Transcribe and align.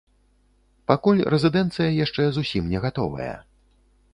Пакуль 0.91 1.21
рэзідэнцыя 1.33 1.89
яшчэ 2.05 2.23
зусім 2.39 2.63
не 2.73 2.79
гатовая. 2.87 3.33